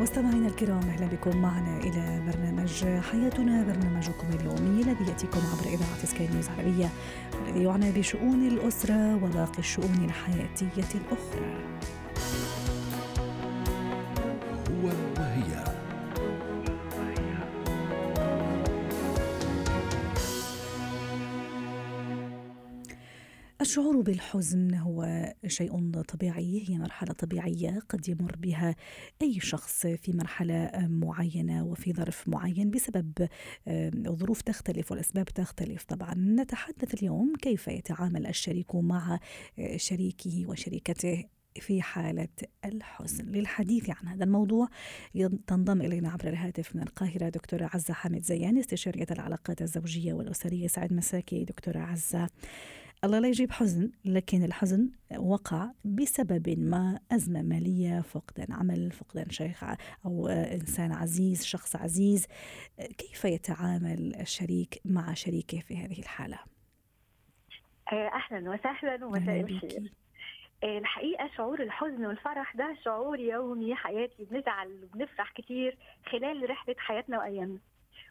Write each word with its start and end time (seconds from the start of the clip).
مستمعينا 0.00 0.46
الكرام 0.48 0.80
أهلا 0.80 1.06
بكم 1.06 1.36
معنا 1.36 1.78
إلى 1.78 2.22
برنامج 2.26 2.84
حياتنا 2.84 3.62
برنامجكم 3.62 4.26
اليومي 4.40 4.82
الذي 4.82 5.04
يأتيكم 5.08 5.40
عبر 5.52 5.66
إذاعة 5.66 6.04
سكاي 6.04 6.28
نيوز 6.28 6.48
عربية 6.48 6.88
والذي 7.34 7.64
يعنى 7.64 7.92
بشؤون 7.92 8.46
الأسرة 8.46 9.14
وباقي 9.14 9.58
الشؤون 9.58 10.04
الحياتية 10.04 10.88
الأخرى. 10.94 11.64
الشعور 23.60 24.00
بالحزن 24.00 24.74
هو 24.74 25.32
شيء 25.46 26.02
طبيعي 26.02 26.64
هي 26.68 26.78
مرحلة 26.78 27.12
طبيعية 27.12 27.78
قد 27.88 28.08
يمر 28.08 28.36
بها 28.36 28.76
أي 29.22 29.40
شخص 29.40 29.86
في 29.86 30.12
مرحلة 30.12 30.70
معينة 30.74 31.64
وفي 31.64 31.92
ظرف 31.92 32.28
معين 32.28 32.70
بسبب 32.70 33.28
ظروف 34.08 34.40
تختلف 34.42 34.90
والأسباب 34.90 35.24
تختلف. 35.24 35.84
طبعا 35.84 36.14
نتحدث 36.14 36.94
اليوم 36.94 37.32
كيف 37.42 37.68
يتعامل 37.68 38.26
الشريك 38.26 38.74
مع 38.74 39.18
شريكه 39.76 40.44
وشريكته 40.46 41.24
في 41.60 41.82
حالة 41.82 42.28
الحزن. 42.64 43.24
للحديث 43.24 43.90
عن 43.90 44.08
هذا 44.08 44.24
الموضوع 44.24 44.68
تنضم 45.46 45.82
إلينا 45.82 46.10
عبر 46.10 46.28
الهاتف 46.28 46.76
من 46.76 46.82
القاهرة 46.82 47.28
دكتورة 47.28 47.70
عزة 47.74 47.94
حامد 47.94 48.22
زيان 48.22 48.58
استشارية 48.58 49.06
العلاقات 49.10 49.62
الزوجية 49.62 50.12
والأسرية. 50.12 50.66
سعد 50.66 50.92
مساكي 50.92 51.44
دكتورة 51.44 51.78
عزة. 51.78 52.28
الله 53.04 53.18
لا 53.18 53.28
يجيب 53.28 53.50
حزن 53.50 53.90
لكن 54.04 54.44
الحزن 54.44 54.90
وقع 55.18 55.70
بسبب 55.84 56.58
ما 56.58 57.00
أزمة 57.12 57.42
مالية 57.42 58.00
فقدان 58.00 58.52
عمل 58.52 58.90
فقدان 58.90 59.30
شيخ 59.30 59.64
أو 60.06 60.28
إنسان 60.28 60.92
عزيز 60.92 61.44
شخص 61.44 61.76
عزيز. 61.76 62.26
كيف 62.98 63.24
يتعامل 63.24 64.14
الشريك 64.20 64.80
مع 64.84 65.14
شريكه 65.14 65.60
في 65.60 65.76
هذه 65.76 65.98
الحالة؟ 65.98 66.38
أهلا 67.92 68.50
وسهلا 68.50 69.06
ومساء 69.06 69.40
الخير. 69.40 69.92
الحقيقة 70.64 71.30
شعور 71.36 71.62
الحزن 71.62 72.06
والفرح 72.06 72.56
ده 72.56 72.76
شعور 72.84 73.18
يومي 73.20 73.74
حياتي 73.74 74.24
بنزعل 74.24 74.84
وبنفرح 74.84 75.32
كتير 75.32 75.78
خلال 76.12 76.50
رحلة 76.50 76.74
حياتنا 76.78 77.18
وأيامنا. 77.18 77.58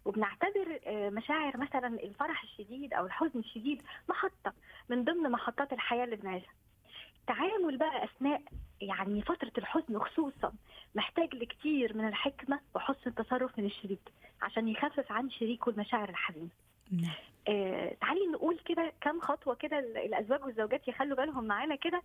وبنعتبر 0.05 0.79
مشاعر 0.87 1.57
مثلا 1.57 1.87
الفرح 1.87 2.43
الشديد 2.43 2.93
أو 2.93 3.05
الحزن 3.05 3.39
الشديد 3.39 3.81
محطة 4.09 4.53
من 4.89 5.03
ضمن 5.03 5.31
محطات 5.31 5.73
الحياة 5.73 6.03
اللي 6.03 6.15
بنعيشها. 6.15 6.53
التعامل 7.21 7.77
بقى 7.77 8.03
أثناء 8.03 8.41
يعني 8.81 9.21
فترة 9.21 9.51
الحزن 9.57 9.99
خصوصا 9.99 10.53
محتاج 10.95 11.35
لكتير 11.35 11.97
من 11.97 12.07
الحكمة 12.07 12.59
وحسن 12.75 13.09
التصرف 13.09 13.59
من 13.59 13.65
الشريك 13.65 14.11
عشان 14.41 14.67
يخفف 14.67 15.11
عن 15.11 15.29
شريكه 15.29 15.69
المشاعر 15.69 16.09
الحزينة. 16.09 16.49
نعم. 16.91 17.11
آه 17.47 17.93
تعالي 18.01 18.27
نقول 18.27 18.59
كده 18.65 18.93
كم 19.01 19.21
خطوة 19.21 19.55
كده 19.55 19.79
الازواج 19.79 20.43
والزوجات 20.43 20.87
يخلوا 20.87 21.17
بالهم 21.17 21.43
معانا 21.43 21.75
كده. 21.75 22.01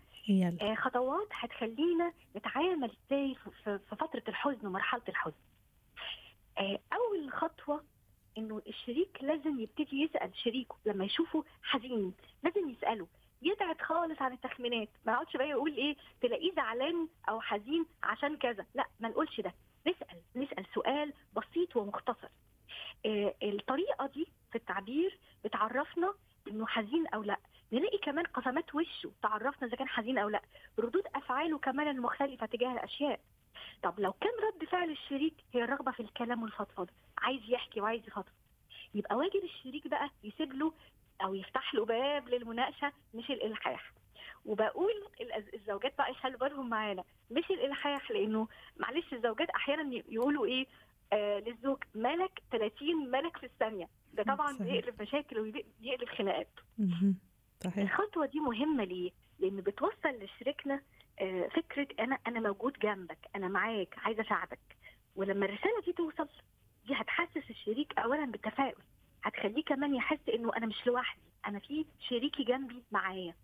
آه 0.62 0.74
خطوات 0.74 1.28
هتخلينا 1.32 2.12
نتعامل 2.36 2.90
إزاي 3.06 3.36
في 3.64 3.78
فترة 3.96 4.22
الحزن 4.28 4.66
ومرحلة 4.66 5.02
الحزن. 5.08 5.34
آه 5.34 5.53
أول 6.92 7.32
خطوة 7.32 7.84
إنه 8.38 8.62
الشريك 8.66 9.18
لازم 9.20 9.60
يبتدي 9.60 10.02
يسأل 10.02 10.30
شريكه 10.36 10.76
لما 10.86 11.04
يشوفه 11.04 11.44
حزين 11.62 12.14
لازم 12.42 12.68
يسأله. 12.68 13.06
يبعد 13.42 13.80
خالص 13.80 14.22
عن 14.22 14.32
التخمينات 14.32 14.88
ما 15.06 15.12
يقعدش 15.12 15.36
بقى 15.36 15.48
يقول 15.48 15.76
إيه 15.76 15.96
تلاقيه 16.20 16.54
زعلان 16.54 17.08
أو 17.28 17.40
حزين 17.40 17.86
عشان 18.02 18.36
كذا. 18.36 18.66
لا 18.74 18.86
ما 19.00 19.08
نقولش 19.08 19.40
ده. 19.40 19.54
نسأل 19.86 20.20
نسأل 20.36 20.66
سؤال 20.74 21.12
بسيط 21.36 21.76
ومختصر. 21.76 22.28
آه 23.06 23.34
الطريقة 23.42 24.06
دي 24.06 24.26
في 24.50 24.58
التعبير 24.58 25.18
بتعرفنا 25.44 26.14
إنه 26.48 26.66
حزين 26.66 27.06
أو 27.06 27.22
لأ. 27.22 27.38
نلاقي 27.72 27.98
كمان 27.98 28.24
قسمات 28.26 28.74
وشه 28.74 29.12
تعرفنا 29.22 29.68
إذا 29.68 29.76
كان 29.76 29.88
حزين 29.88 30.18
أو 30.18 30.28
لأ. 30.28 30.42
ردود 30.78 31.04
أفعاله 31.14 31.58
كمان 31.58 31.88
المختلفة 31.88 32.46
تجاه 32.46 32.72
الأشياء. 32.72 33.20
طب 33.84 34.00
لو 34.00 34.12
كان 34.12 34.30
رد 34.42 34.68
فعل 34.68 34.90
الشريك 34.90 35.34
هي 35.52 35.64
الرغبه 35.64 35.92
في 35.92 36.00
الكلام 36.00 36.42
والفضفضة 36.42 36.92
عايز 37.18 37.40
يحكي 37.48 37.80
وعايز 37.80 38.02
يفضفض 38.08 38.32
يبقى 38.94 39.16
واجب 39.16 39.44
الشريك 39.44 39.88
بقى 39.88 40.10
يسيب 40.24 40.52
له 40.52 40.72
أو 41.24 41.34
يفتح 41.34 41.74
له 41.74 41.84
باب 41.84 42.28
للمناقشة 42.28 42.92
مش 43.14 43.30
الإلحاح 43.30 43.92
وبقول 44.46 44.92
الزوجات 45.54 45.98
بقى 45.98 46.10
يخلوا 46.10 46.38
بالهم 46.38 46.68
معانا 46.68 47.04
مش 47.30 47.50
الإلحاح 47.50 48.10
لأنه 48.10 48.48
معلش 48.76 49.12
الزوجات 49.12 49.50
أحيانا 49.50 50.02
يقولوا 50.08 50.46
إيه 50.46 50.66
آه 51.12 51.38
للزوج 51.38 51.78
ملك 51.94 52.42
30 52.52 53.10
ملك 53.10 53.36
في 53.36 53.46
الثانية 53.46 53.88
ده 54.14 54.22
طبعا 54.22 54.52
صحيح. 54.52 54.62
بيقلب 54.62 55.02
مشاكل 55.02 55.38
وبيقلب 55.38 56.08
خناقات. 56.08 56.48
صحيح 57.64 57.78
الخطوة 57.78 58.26
دي 58.26 58.40
مهمة 58.40 58.84
ليه؟ 58.84 59.10
لأن 59.38 59.56
بتوصل 59.56 60.08
لشريكنا 60.22 60.80
فكرة 61.56 61.88
أنا 62.00 62.18
أنا 62.26 62.40
موجود 62.40 62.72
جنبك 62.82 63.18
أنا 63.36 63.48
معاك 63.48 63.94
عايزة 63.98 64.22
أساعدك. 64.22 64.76
ولما 65.16 65.44
الرسالة 65.46 65.80
دي 65.86 65.92
توصل 65.92 66.28
دي 66.86 66.94
هتحسس 66.94 67.50
الشريك 67.50 67.98
اولا 67.98 68.24
بالتفاؤل. 68.24 68.82
هتخليه 69.24 69.64
كمان 69.64 69.94
يحس 69.94 70.28
إنه 70.34 70.56
أنا 70.56 70.66
مش 70.66 70.86
لوحدي 70.86 71.20
أنا 71.46 71.58
في 71.58 71.84
شريكي 72.08 72.44
جنبي 72.44 72.82
معايا. 72.92 73.34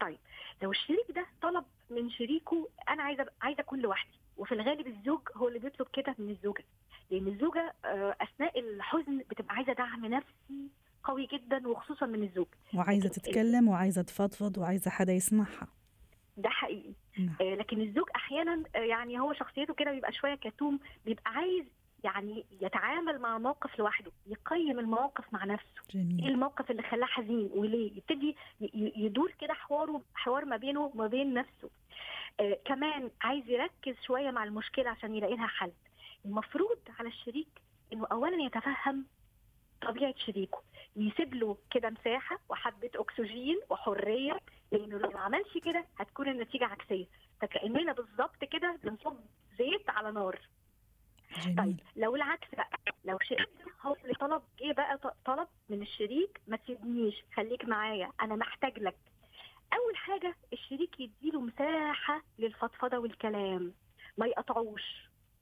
طيب 0.00 0.18
لو 0.62 0.70
الشريك 0.70 1.10
ده 1.14 1.26
طلب 1.42 1.64
من 1.90 2.10
شريكه 2.10 2.68
أنا 2.88 3.02
عايزه 3.02 3.26
عايزة 3.42 3.60
أكون 3.60 3.78
لوحدي 3.80 4.18
وفي 4.36 4.52
الغالب 4.52 4.86
الزوج 4.86 5.20
هو 5.36 5.48
اللي 5.48 5.58
بيطلب 5.58 5.86
كده 5.92 6.14
من 6.18 6.30
الزوجة. 6.30 6.64
لأن 7.10 7.26
الزوجة 7.28 7.74
آه، 7.84 8.16
أثناء 8.20 8.60
الحزن 8.60 9.18
بتبقى 9.30 9.54
عايزة 9.54 9.72
دعم 9.72 10.06
نفسي 10.06 10.68
قوي 11.04 11.26
جدا 11.32 11.68
وخصوصا 11.68 12.06
من 12.06 12.22
الزوج. 12.22 12.46
وعايزة 12.74 13.08
تتكلم 13.08 13.68
وعايزة 13.68 14.02
تفضفض 14.02 14.58
وعايزة 14.58 14.90
حدا 14.90 15.12
يسمعها. 15.12 15.68
ده 16.40 16.48
حقيقي. 16.48 16.92
نعم. 17.18 17.34
آه، 17.40 17.54
لكن 17.54 17.80
الزوج 17.80 18.08
أحيانا 18.16 18.64
آه، 18.74 18.78
يعني 18.78 19.20
هو 19.20 19.32
شخصيته 19.32 19.74
كده 19.74 19.90
بيبقى 19.92 20.12
شوية 20.12 20.34
كتوم 20.34 20.80
بيبقى 21.06 21.30
عايز 21.30 21.64
يعني 22.04 22.44
يتعامل 22.60 23.18
مع 23.18 23.38
موقف 23.38 23.78
لوحده 23.78 24.10
يقيم 24.26 24.78
المواقف 24.78 25.24
مع 25.32 25.44
نفسه. 25.44 25.82
إيه 25.94 26.00
جميل 26.02 26.28
الموقف 26.28 26.70
اللي 26.70 26.82
خلاه 26.82 27.06
حزين؟ 27.06 27.50
وليه؟ 27.54 27.92
يبتدي 27.96 28.36
يدور 28.96 29.32
كده 29.40 29.54
حواره 29.54 30.02
حوار 30.14 30.44
ما 30.44 30.56
بينه 30.56 30.80
وما 30.94 31.06
بين 31.06 31.34
نفسه. 31.34 31.70
آه 32.40 32.58
كمان 32.64 33.10
عايز 33.22 33.48
يركز 33.48 33.94
شوية 34.06 34.30
مع 34.30 34.44
المشكلة 34.44 34.90
عشان 34.90 35.14
يلاقي 35.14 35.36
لها 35.36 35.46
حل. 35.46 35.72
المفروض 36.24 36.78
على 36.98 37.08
الشريك 37.08 37.48
إنه 37.92 38.06
اولا 38.12 38.36
يتفهم 38.36 39.04
طبيعة 39.82 40.14
شريكه. 40.26 40.62
يسيب 40.96 41.34
له 41.34 41.56
كده 41.70 41.90
مساحة 41.90 42.38
وحبة 42.48 42.90
أكسجين 42.96 43.60
وحرية 43.70 44.40
لأنه 44.72 44.98
لو 44.98 45.10
ما 45.10 45.20
عملش 45.20 45.58
كده 45.64 45.84
هتكون 45.98 46.28
النتيجة 46.28 46.64
عكسية. 46.64 47.06
فكأننا 47.40 47.92
بالظبط 47.92 48.44
كده 48.44 48.78
بنصب 48.84 49.16
زيت 49.58 49.90
على 49.90 50.12
نار. 50.12 50.40
طيب 51.44 51.56
جميل. 51.56 51.82
لو 51.96 52.16
العكس 52.16 52.48
بقى 52.54 52.70
لو 53.04 53.18
شريك 53.22 53.48
هو 53.82 53.96
اللي 54.04 54.14
طلب 54.14 54.42
إيه 54.60 54.72
بقى 54.72 54.98
طلب 55.24 55.48
من 55.68 55.82
الشريك 55.82 56.40
ما 56.46 56.56
تسيبنيش 56.56 57.24
خليك 57.34 57.64
معايا 57.64 58.12
أنا 58.22 58.36
محتاج 58.36 58.78
لك. 58.78 58.96
أول 59.74 59.96
حاجة 59.96 60.34
الشريك 60.52 61.00
يديله 61.00 61.40
مساحة 61.40 62.22
للفضفضة 62.38 62.98
والكلام. 62.98 63.74
ما 64.18 64.26
يقطعوش 64.26 64.82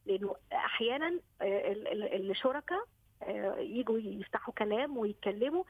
لأنه 0.06 0.37
أحيانا 0.53 1.20
آه، 1.43 1.72
ال- 1.72 1.88
ال- 1.88 2.31
الشركاء 2.31 2.84
يجوا 3.59 3.99
يفتحوا 3.99 4.55
كلام 4.55 4.97
ويتكلموا 4.97 5.65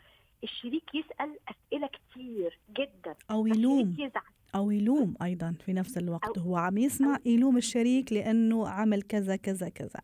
الشريك 0.44 0.94
يسأل 0.94 1.38
أسئلة 1.48 1.86
كتير 1.88 2.58
جدا. 2.70 3.14
أو 3.30 3.46
يلوم. 3.46 3.80
الشريك 3.80 3.98
يزعل. 4.10 4.22
أو 4.54 4.70
يلوم 4.70 5.14
أيضا 5.22 5.54
في 5.66 5.72
نفس 5.72 5.98
الوقت. 5.98 6.38
هو 6.38 6.56
عم 6.56 6.78
يسمع 6.78 7.18
يلوم 7.24 7.56
الشريك 7.56 8.12
لأنه 8.12 8.68
عمل 8.68 9.02
كذا 9.02 9.36
كذا 9.36 9.68
كذا. 9.68 10.00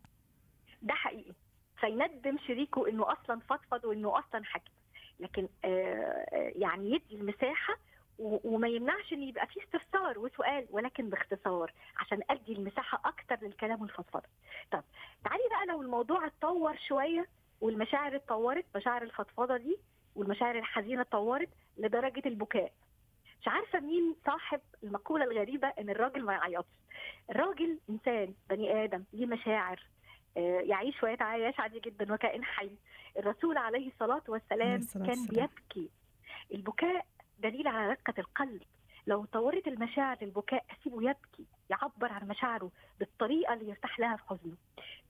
ده 0.81 0.93
حقيقي. 0.93 1.33
فيندم 1.79 2.37
شريكه 2.47 2.89
إنه 2.89 3.11
أصلا 3.11 3.39
فضفض 3.39 3.85
وإنه 3.85 4.19
أصلا 4.19 4.41
حكى 4.43 4.71
لكن 5.19 5.47
آه 5.65 5.67
آه، 5.67 6.51
يعني 6.55 6.91
يدي 6.91 7.15
المساحة 7.15 7.77
وما 8.19 8.67
يمنعش 8.67 9.13
إن 9.13 9.23
يبقى 9.23 9.47
فيه 9.47 9.61
استفسار 9.61 9.84
وسؤال 10.13 10.67
ولكن 10.69 11.09
باختصار 11.09 11.73
عشان 11.97 12.21
أدي 12.29 12.53
المساحة 12.53 13.01
أكتر 13.05 13.37
للكلام 13.47 13.81
والفضفضة. 13.81 14.27
طب 14.71 14.83
تعالي 15.23 15.43
بقى 15.49 15.65
لو 15.65 15.81
الموضوع 15.81 16.25
اتطور 16.25 16.77
شوية 16.87 17.27
والمشاعر 17.61 18.15
اتطورت 18.15 18.65
مشاعر 18.75 19.01
الفضفضة 19.03 19.57
دي 19.57 19.77
والمشاعر 20.15 20.57
الحزينة 20.57 21.01
اتطورت 21.01 21.49
لدرجة 21.77 22.21
البكاء. 22.25 22.71
مش 23.41 23.47
عارفة 23.47 23.79
مين 23.79 24.15
صاحب 24.25 24.61
المقولة 24.83 25.23
الغريبة 25.25 25.67
إن 25.67 25.89
الراجل 25.89 26.25
ما 26.25 26.33
يعيطش. 26.33 26.67
الراجل 27.29 27.79
إنسان 27.89 28.33
بني 28.49 28.83
آدم 28.83 29.03
ليه 29.13 29.25
مشاعر 29.25 29.83
آه، 30.37 30.59
يعيش 30.61 31.03
ويتعايش 31.03 31.59
عادي 31.59 31.79
جدا 31.79 32.13
وكائن 32.13 32.43
حي 32.43 32.71
الرسول 33.17 33.57
عليه 33.57 33.87
الصلاة 33.87 34.21
عليه 34.27 34.29
والسلام 34.29 34.79
كان. 35.05 35.25
بيبكي 35.25 35.89
البكاء 36.53 37.05
دليل 37.39 37.67
على 37.67 37.87
رقة 37.91 38.13
القلب 38.17 38.61
لو 39.07 39.25
طورت 39.25 39.67
المشاعر 39.67 40.17
للبكاء 40.21 40.65
أسيبه 40.71 41.09
يبكي 41.09 41.45
يعبر 41.69 42.11
عن 42.13 42.27
مشاعره 42.27 42.71
بالطريقة 42.99 43.53
اللي 43.53 43.69
يرتاح 43.69 43.99
لها 43.99 44.15
في 44.15 44.23
حزنه. 44.27 44.55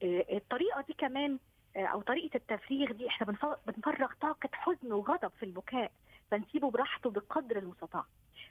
آه، 0.04 0.26
الطريقة 0.38 0.82
دي 0.82 0.94
كمان 0.94 1.40
آه، 1.76 1.86
أو 1.86 2.02
طريقة 2.02 2.38
التفريغ 2.38 2.92
دي 2.92 3.08
إحنا 3.08 3.28
بنف- 3.28 3.60
بنفرغ 3.68 4.14
طاقة 4.22 4.50
حزن 4.54 4.92
وغضب 4.92 5.32
في 5.40 5.44
البكاء 5.44 5.92
فنسيبه 6.32 6.70
براحته 6.72 7.10
بقدر 7.10 7.58
المستطاع. 7.58 8.06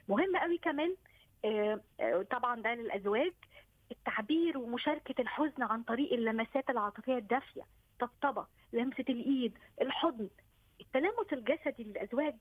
مهم 0.09 0.37
قوي 0.37 0.57
كمان 0.57 0.95
آه، 1.45 1.79
طبعا 2.31 2.61
ده 2.61 2.73
للأزواج 2.73 3.33
التعبير 3.91 4.57
ومشاركة 4.57 5.21
الحزن 5.21 5.63
عن 5.63 5.83
طريق 5.83 6.13
اللمسات 6.13 6.69
العاطفية 6.69 7.17
الدافية 7.17 7.61
طبطبة 7.99 8.45
لمسة 8.73 9.05
الإيد 9.09 9.57
الحضن. 9.81 10.29
التلامس 10.81 11.33
الجسدي 11.33 11.83
للأزواج 11.83 12.35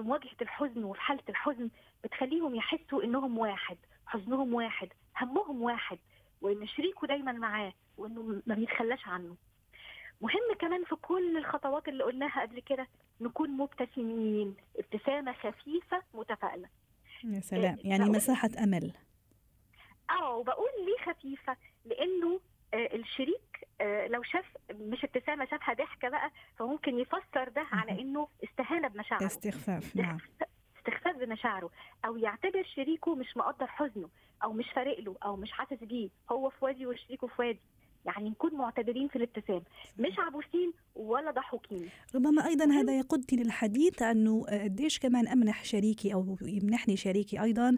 في 0.00 0.06
مواجهة 0.06 0.36
الحزن 0.42 0.84
وفي 0.84 1.00
حاله 1.00 1.22
الحزن 1.28 1.70
بتخليهم 2.04 2.54
يحسوا 2.54 3.02
إنهم 3.04 3.38
واحد 3.38 3.76
حزنهم 4.06 4.54
واحد 4.54 4.88
همهم 5.16 5.62
واحد 5.62 5.98
وإن 6.40 6.66
شريكه 6.66 7.06
دايما 7.06 7.32
معاه 7.32 7.72
وإنه 7.96 8.42
ما 8.46 8.54
بيتخلاش 8.54 9.08
عنه. 9.08 9.36
مهم 10.20 10.54
كمان 10.58 10.84
في 10.84 10.94
كل 10.96 11.36
الخطوات 11.36 11.88
اللي 11.88 12.04
قلناها 12.04 12.42
قبل 12.42 12.60
كده 12.60 12.86
نكون 13.20 13.50
مبتسمين 13.50 14.54
ابتسامة 14.78 15.32
خفيفة 15.32 16.02
متفائلة. 16.14 16.68
يا 17.24 17.40
سلام. 17.40 17.76
إيه، 17.78 17.90
يعني 17.90 18.04
بقول- 18.04 18.16
مساحة 18.16 18.50
أمل. 18.64 18.92
آه 20.10 20.34
وبقول 20.36 20.68
ليه 20.86 21.12
خفيفة؟ 21.12 21.56
لأنه 21.84 22.40
آه 22.74 22.94
الشريك 22.96 23.56
آه 23.64 23.69
لو 24.06 24.22
شاف 24.22 24.44
مش 24.74 25.04
ابتسامة 25.04 25.44
شافها 25.44 25.74
ضحكه 25.74 26.08
بقى 26.08 26.30
فممكن 26.58 26.98
يفسر 26.98 27.48
ده 27.48 27.66
على. 27.72 28.00
إنه 28.00 28.28
استهانة 28.44 28.88
بمشاعره. 28.88 29.26
استخفاف 29.26 29.96
نعم. 29.96 30.18
استخفاف 30.78 31.16
بمشاعره. 31.16 31.70
أو 32.04 32.16
يعتبر 32.16 32.62
شريكه 32.76 33.14
مش 33.14 33.36
مقدر 33.36 33.66
حزنه 33.66 34.08
أو 34.44 34.52
مش 34.52 34.70
فارق 34.74 35.00
له 35.00 35.16
أو 35.24 35.36
مش 35.36 35.52
حاسس 35.52 35.84
بيه. 35.84 36.08
هو 36.32 36.50
في 36.50 36.64
وادي 36.64 36.86
وشريكه 36.86 37.26
في 37.26 37.42
وادي. 37.42 37.60
يعني 38.04 38.30
نكون 38.30 38.54
معتدلين 38.54 39.08
في 39.08 39.16
الابتسام. 39.16 39.62
مش 39.98 40.18
عبوسين 40.18 40.72
ولا 40.94 41.30
ضحوكين. 41.30 41.88
ربما 42.14 42.46
أيضا 42.46 42.64
هذا 42.64 42.98
يقودني 42.98 43.42
للحديث 43.42 44.02
أنه 44.02 44.44
قديش 44.46 44.98
كمان 44.98 45.28
أمنح 45.28 45.64
شريكي 45.64 46.14
أو 46.14 46.36
يمنحني 46.42 46.96
شريكي 46.96 47.42
أيضا 47.42 47.76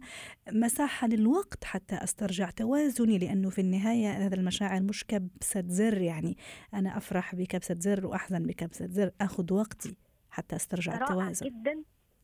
مساحة 0.52 1.08
للوقت 1.08 1.64
حتى 1.64 1.94
أسترجع 1.94 2.50
توازني 2.50 3.18
لأنه 3.18 3.50
في 3.50 3.60
النهاية 3.60 4.26
هذا 4.26 4.34
المشاعر 4.34 4.82
مش 4.82 5.04
كبسة 5.04 5.64
زر 5.66 6.02
يعني. 6.02 6.36
أنا 6.74 6.96
أفرح 6.96 7.34
بكبسة 7.34 7.74
زر 7.78 8.06
وأحزن 8.06 8.46
بكبسة 8.46 8.86
زر 8.86 9.10
أخذ 9.20 9.52
وقتي 9.52 9.96
حتى 10.30 10.56
أسترجع 10.56 10.92
رائع 10.92 11.02
التوازن. 11.02 11.46
جدا. 11.46 11.82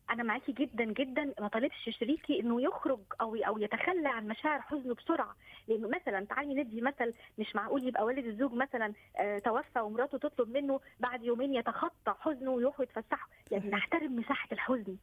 أنا 0.09 0.23
معاكي 0.23 0.51
جدا 0.51 0.83
جدا 0.83 1.33
ما 1.39 1.47
طالبش 1.47 1.89
شريكي 1.99 2.39
إنه 2.39 2.61
يخرج 2.61 2.99
أو 3.21 3.35
أو 3.35 3.57
يتخلى 3.57 4.07
عن 4.07 4.27
مشاعر 4.27 4.61
حزنه 4.61 4.93
بسرعة. 4.95 5.35
لأنه 5.67 5.87
مثلا 5.89 6.25
تعالي 6.25 6.53
ندي 6.53 6.81
مثل 6.81 7.13
مش 7.37 7.55
معقول 7.55 7.87
يبقى 7.87 8.05
والد 8.05 8.25
الزوج 8.25 8.53
مثلا 8.53 8.93
آه 9.17 9.39
توفى 9.39 9.79
ومراته 9.79 10.17
تطلب 10.17 10.49
منه 10.57 10.79
بعد 10.99 11.23
يومين 11.23 11.53
يتخطى 11.55 12.13
حزنه 12.19 12.51
ويروحوا 12.51 12.83
يتفسحوا. 12.83 13.27
يعني. 13.51 13.69
نحترم 13.69 14.15
مساحة 14.15 14.47
الحزن. 14.51 14.97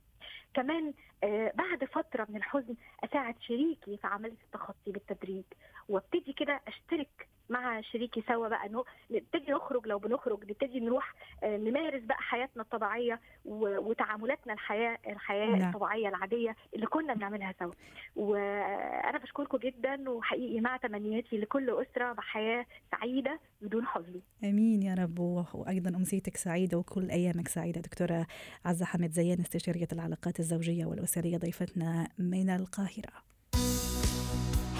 كمان 0.55 0.93
آه 1.25 1.53
بعد 1.55 1.85
فترة 1.85 2.27
من 2.29 2.37
الحزن 2.37 2.75
أساعد 3.05 3.35
شريكي 3.41 3.97
في 3.97 4.07
عملية 4.07 4.37
التخطي 4.45 4.93
بالتدريج. 4.93 5.45
وابتدي 5.89 6.33
كده 6.33 6.61
أشترك 6.69 7.29
مع 7.51 7.81
شريكي 7.81 8.23
سوا 8.29 8.49
بقى 8.49 8.67
انه 8.67 8.85
نبتدي 9.11 9.53
نخرج 9.53 9.87
لو 9.87 9.99
بنخرج 9.99 10.45
نبتدي 10.51 10.81
نروح 10.81 11.15
آه، 11.43 11.57
نمارس 11.57 12.03
بقى 12.03 12.19
حياتنا 12.21 12.63
الطبيعية 12.63 13.21
و- 13.45 13.79
وتعاملاتنا 13.91 14.53
الحياة 14.53 14.99
الحياة 15.07 15.47
نعم. 15.57 15.69
الطبيعية 15.69 16.09
العادية 16.09 16.57
اللي 16.75 16.87
كنا 16.87 17.15
بنعملها 17.15 17.55
سوا. 17.59 17.73
وأنا 18.17 19.19
بشكركم 19.19 19.59
جدا 19.59 20.11
وحقيقي 20.11 20.61
مع 20.61 20.77
تمنياتي 20.77 21.37
لكل 21.39 21.71
أسرة 21.71 22.13
بحياة 22.13 22.67
سعيدة 22.91 23.41
بدون 23.61 23.87
حزن. 23.87 24.21
آمين 24.45 24.83
يا 24.83 24.95
رب 24.95 25.19
وأيضا 25.55 25.91
أمسيتك 25.91 26.37
سعيدة 26.37 26.79
وكل 26.79 27.11
أيامك 27.11 27.49
سعيدة. 27.49 27.81
دكتورة 27.81 28.27
عزة 28.65 28.85
حمد 28.87 29.11
زيان 29.11 29.41
استشارية 29.41 29.89
العلاقات 29.93 30.41
الزوجية 30.41 30.85
والأسرية 30.87 31.37
ضيفتنا 31.39 32.09
من 32.19 32.51
القاهرة. 32.51 33.13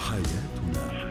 حياتنا. 0.09 1.06